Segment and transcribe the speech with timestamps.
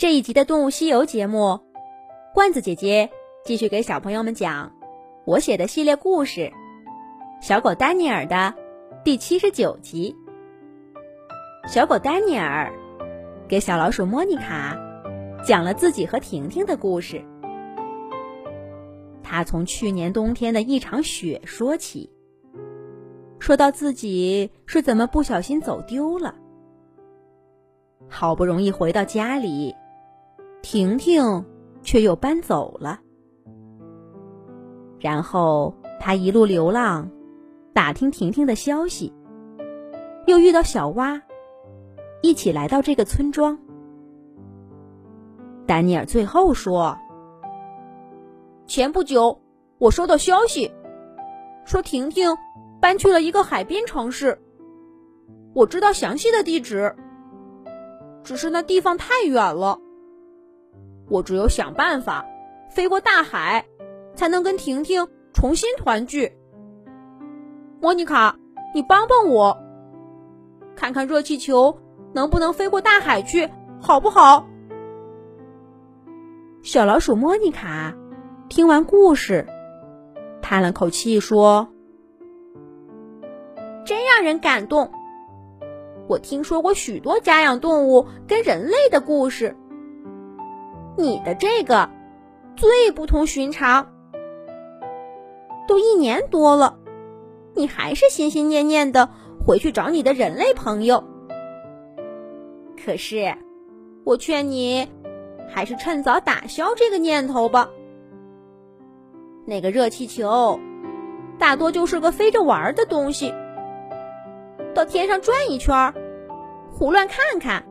[0.00, 1.60] 这一集的《动物西游》节目，
[2.32, 3.10] 罐子姐姐
[3.44, 4.72] 继续给小朋友们讲
[5.26, 6.40] 我写的系列故事
[7.42, 8.54] 《小狗丹尼尔》的
[9.04, 10.16] 第七十九集。
[11.68, 12.72] 小狗丹尼尔
[13.46, 14.74] 给小老鼠莫妮卡
[15.44, 17.22] 讲了自己和婷婷的故事。
[19.22, 22.10] 他从去年冬天的一场雪说起，
[23.38, 26.34] 说到自己是怎么不小心走丢了，
[28.08, 29.76] 好不容易回到家里。
[30.62, 31.44] 婷婷
[31.82, 33.00] 却又搬走了，
[34.98, 37.10] 然后他一路流浪，
[37.72, 39.12] 打听婷婷的消息，
[40.26, 41.20] 又遇到小蛙，
[42.22, 43.58] 一起来到这个村庄。
[45.66, 46.96] 丹尼尔最后说
[48.66, 49.40] ：“前不久，
[49.78, 50.70] 我收到消息，
[51.64, 52.36] 说婷婷
[52.80, 54.38] 搬去了一个海边城市。
[55.54, 56.94] 我知道详细的地址，
[58.22, 59.80] 只是那地方太远了。”
[61.10, 62.24] 我只有想办法
[62.70, 63.66] 飞过大海，
[64.14, 66.32] 才能跟婷婷重新团聚。
[67.80, 68.36] 莫妮卡，
[68.72, 69.58] 你帮帮我，
[70.76, 71.76] 看看热气球
[72.12, 73.48] 能不能飞过大海去，
[73.80, 74.46] 好不好？
[76.62, 77.92] 小老鼠莫妮卡
[78.48, 79.46] 听完故事，
[80.40, 81.66] 叹了口气说
[83.84, 84.92] ：“真让人感动。
[86.06, 89.56] 我听说过许多家养动物跟人类的故事。”
[91.02, 91.88] 你的这个
[92.56, 93.86] 最不同寻常，
[95.66, 96.78] 都一年多了，
[97.54, 99.08] 你还是心心念念的
[99.44, 101.02] 回去找你的人类朋友。
[102.82, 103.34] 可是，
[104.04, 104.88] 我劝你
[105.48, 107.68] 还是趁早打消这个念头吧。
[109.46, 110.58] 那个热气球
[111.38, 113.34] 大多就是个飞着玩的东西，
[114.74, 115.94] 到天上转一圈，
[116.70, 117.64] 胡乱看看，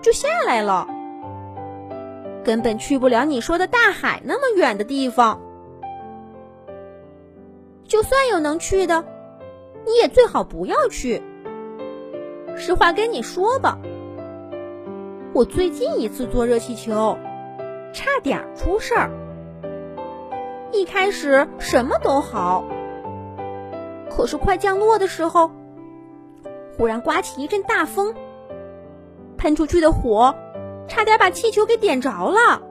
[0.00, 0.86] 就下来了。
[2.46, 5.40] 根本去不了你说的大海那么远的地方。
[7.88, 9.04] 就算有能去的，
[9.84, 11.20] 你也最好不要去。
[12.56, 13.80] 实话跟你说吧，
[15.32, 17.18] 我最近一次坐热气球，
[17.92, 19.10] 差点出事儿。
[20.70, 22.64] 一开始什么都好，
[24.08, 25.50] 可是快降落的时候，
[26.78, 28.14] 忽然刮起一阵大风，
[29.36, 30.32] 喷出去的火。
[30.88, 32.62] 差点把气球给点着了，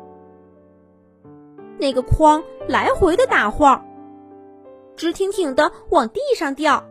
[1.78, 3.86] 那个筐来回的打晃，
[4.96, 6.84] 直挺挺的往地上掉，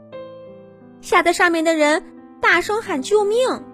[1.00, 2.04] 吓得上面的人
[2.40, 3.64] 大声喊救命。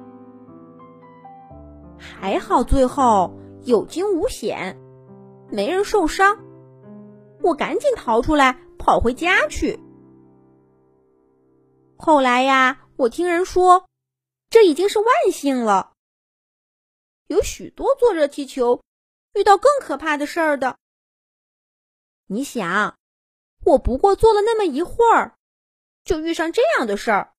[1.98, 3.34] 还好最后
[3.64, 4.78] 有惊无险，
[5.50, 6.38] 没人受伤，
[7.42, 9.78] 我赶紧逃出来跑回家去。
[11.96, 13.84] 后来呀，我听人说，
[14.48, 15.89] 这已经是万幸了。
[17.30, 18.82] 有许多坐热气球
[19.34, 20.76] 遇到更可怕的事儿的。
[22.26, 22.98] 你想，
[23.64, 25.36] 我不过坐了那么一会儿，
[26.02, 27.32] 就遇上这样的事儿。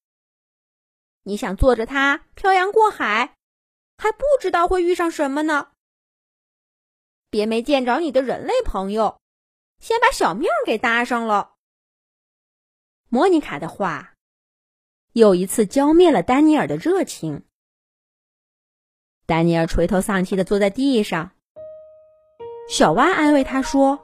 [1.24, 3.36] 你想坐着它漂洋过海，
[3.98, 5.74] 还不知道会遇上什么呢？
[7.30, 9.20] 别没见着你的人类朋友，
[9.80, 11.56] 先把小命给搭上了。
[13.10, 14.14] 莫妮卡的话，
[15.12, 17.46] 又一次浇灭了丹尼尔的热情。
[19.32, 21.30] 丹尼尔垂头丧气的坐在地上。
[22.68, 23.98] 小蛙安慰他说：“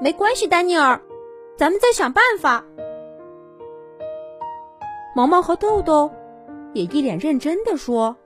[0.00, 0.98] 没关系，丹尼尔，
[1.58, 2.64] 咱们再想办法。”
[5.14, 6.10] 毛毛和豆豆
[6.72, 8.16] 也一脸认真的说：“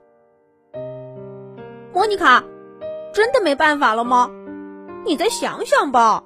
[1.91, 2.41] 莫妮卡，
[3.13, 4.31] 真的没办法了吗？
[5.05, 6.23] 你再想想吧。”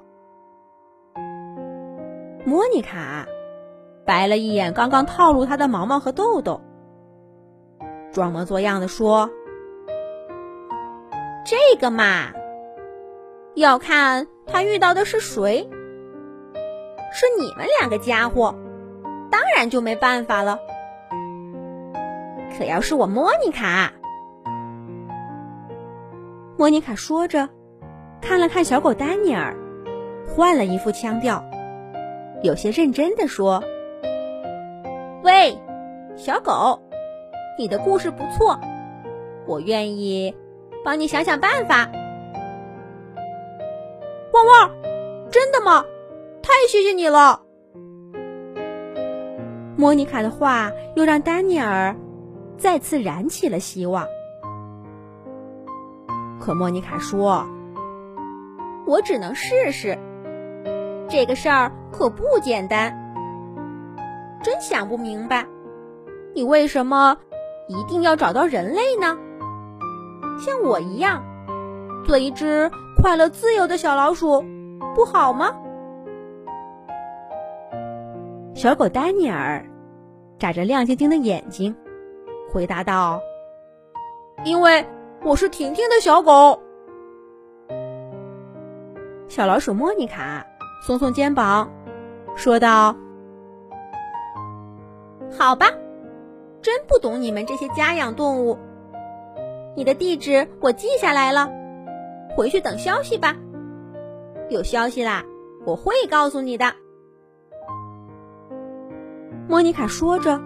[2.46, 3.26] 莫妮卡
[4.06, 6.60] 白了一眼刚刚套路他的毛毛和豆豆。
[8.14, 9.28] 装模作样的说
[11.44, 12.28] ：“这个嘛，
[13.56, 15.68] 要看他遇到的是谁。
[17.12, 18.54] 是你们两个家伙，
[19.30, 20.58] 当然就没办法了。
[22.56, 23.92] 可要是我莫妮卡，
[26.56, 27.48] 莫妮卡说着，
[28.20, 29.56] 看了看小狗丹尼尔，
[30.24, 31.44] 换了一副腔调，
[32.44, 33.62] 有些认真的说
[35.24, 35.58] ：‘喂，
[36.16, 36.80] 小狗。’”
[37.56, 38.58] 你的故事不错，
[39.46, 40.34] 我愿意
[40.84, 41.88] 帮你想想办法。
[44.32, 44.70] 旺旺，
[45.30, 45.84] 真的吗？
[46.42, 47.40] 太谢谢你了！
[49.76, 51.94] 莫妮卡的话又让丹尼尔
[52.56, 54.06] 再次燃起了希望。
[56.40, 57.46] 可莫妮卡说
[58.86, 59.96] ：“我只能试试，
[61.08, 62.92] 这个事儿可不简单。
[64.42, 65.46] 真想不明白，
[66.34, 67.16] 你为什么？”
[67.66, 69.18] 一定要找到人类呢？
[70.38, 71.22] 像我一样，
[72.04, 74.44] 做一只快乐自由的小老鼠，
[74.94, 75.50] 不好吗？
[78.54, 79.64] 小狗丹尼尔
[80.38, 81.74] 眨着亮晶晶的眼睛，
[82.52, 83.20] 回答道
[84.44, 84.84] ：“因为
[85.22, 86.60] 我是婷婷的小狗。”
[89.28, 90.44] 小老鼠莫妮卡
[90.86, 91.68] 耸耸肩膀，
[92.36, 92.94] 说道
[95.36, 95.66] ：“好吧，
[96.64, 98.58] 真不懂你们这些家养动物。
[99.76, 101.52] 你的地址我记下来了，
[102.34, 103.36] 回去等消息吧。
[104.48, 105.22] 有消息啦，
[105.66, 106.72] 我会告诉你的。”
[109.46, 110.40] 莫妮卡说着，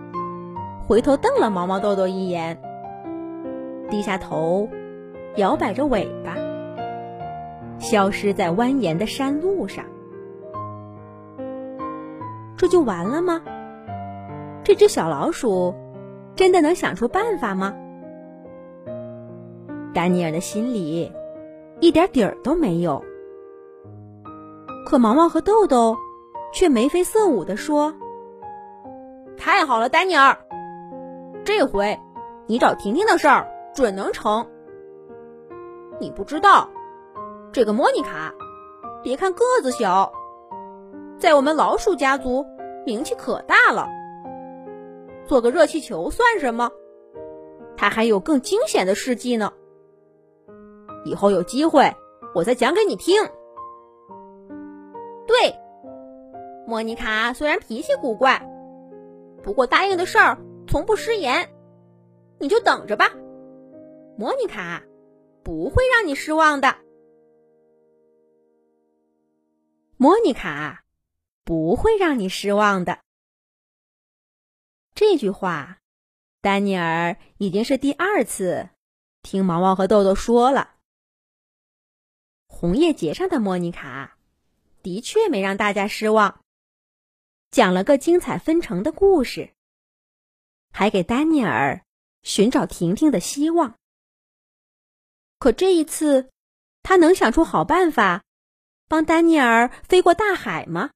[0.89, 2.61] 回头瞪了毛毛豆豆一眼，
[3.89, 4.69] 低下头，
[5.37, 6.35] 摇摆着尾巴。
[7.79, 9.85] 消失在蜿蜒的山路上，
[12.57, 13.41] 这就完了吗？
[14.65, 15.73] 这只小老鼠
[16.39, 17.75] 真的能想出办法吗？
[19.93, 21.13] 丹尼尔的心里
[21.81, 23.05] 一点底儿都没有。
[24.87, 25.97] 可毛毛和豆豆
[26.53, 27.93] 却眉飞色舞地说
[29.37, 30.39] ：“太好了，丹尼尔，
[31.45, 31.99] 这回
[32.47, 33.45] 你找婷婷的事儿
[33.75, 34.47] 准能成。
[35.99, 36.71] 你不知道。”
[37.51, 38.33] 这个莫妮卡，
[39.03, 40.13] 别看个子小，
[41.19, 42.47] 在我们老鼠家族
[42.87, 43.89] 名气可大了。
[45.29, 46.73] 做个热气球算什么？
[47.77, 49.53] 他还有更惊险的事迹呢。
[51.05, 51.95] 以后有机会，
[52.35, 53.23] 我再讲给你听。
[55.27, 55.55] 对，
[56.67, 58.43] 莫妮卡虽然脾气古怪，
[59.45, 61.51] 不过答应的事儿从不失言。
[62.39, 63.11] 你就等着吧，
[64.17, 64.83] 莫妮卡
[65.45, 66.75] 不会让你失望的。
[69.97, 70.85] 莫妮卡
[71.45, 72.99] 不会让你失望的。
[74.99, 75.79] 这句话，
[76.41, 78.71] 丹尼尔已经是第二次
[79.23, 80.75] 听毛毛和豆豆说了。
[82.49, 84.19] 红叶节上的莫妮卡
[84.83, 86.41] 的确没让大家失望，
[87.53, 89.55] 讲了个精彩纷呈的故事，
[90.73, 91.85] 还给丹尼尔
[92.25, 93.77] 寻找婷婷的希望。
[95.39, 96.33] 可这一次，
[96.83, 98.25] 他能想出好办法？
[98.89, 100.91] 帮丹尼尔飞过大海吗？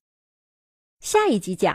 [0.99, 1.71] 下一集讲。